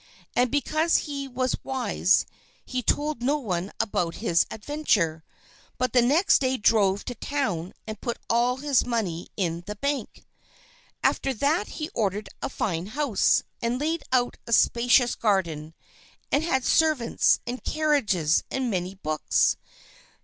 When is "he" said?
1.05-1.27, 2.65-2.81, 11.77-11.89